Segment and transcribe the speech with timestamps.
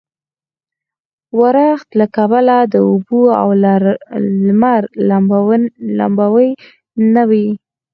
[1.39, 3.47] ورښت له کبله د اوبو او
[4.43, 4.81] لمر
[5.99, 6.49] لمباوې
[7.13, 7.47] نه وې.